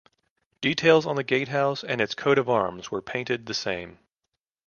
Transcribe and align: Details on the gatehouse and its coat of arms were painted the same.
Details 0.61 1.05
on 1.05 1.15
the 1.15 1.23
gatehouse 1.23 1.83
and 1.83 2.01
its 2.01 2.15
coat 2.15 2.39
of 2.39 2.49
arms 2.49 2.89
were 2.89 3.03
painted 3.03 3.45
the 3.45 3.53
same. 3.53 3.99